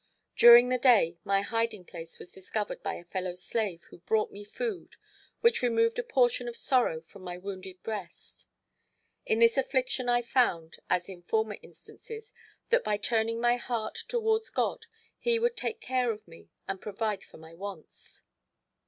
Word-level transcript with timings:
During 0.35 0.69
the 0.69 0.79
day 0.79 1.19
my 1.23 1.41
hiding 1.41 1.85
place 1.85 2.17
was 2.17 2.31
discovered 2.33 2.81
by 2.81 2.95
a 2.95 3.03
fellow 3.03 3.35
slave 3.35 3.83
who 3.91 3.99
brought 3.99 4.31
me 4.31 4.43
food, 4.43 4.95
which 5.41 5.61
removed 5.61 5.99
a 5.99 6.03
portion 6.03 6.47
of 6.47 6.57
sorrow 6.57 7.01
from 7.01 7.21
my 7.21 7.37
wounded 7.37 7.83
breast. 7.83 8.47
In 9.27 9.37
this 9.37 9.57
affliction 9.57 10.09
I 10.09 10.23
found, 10.23 10.77
as 10.89 11.07
in 11.07 11.21
former 11.21 11.57
instances, 11.61 12.33
that 12.69 12.83
by 12.83 12.97
turning 12.97 13.39
my 13.39 13.57
heart 13.57 13.93
towards 14.07 14.49
God, 14.49 14.87
He 15.19 15.37
would 15.37 15.55
take 15.55 15.81
care 15.81 16.11
of 16.11 16.27
me 16.27 16.49
and 16.67 16.81
provide 16.81 17.23
for 17.23 17.37
my 17.37 17.53
wants. 17.53 18.23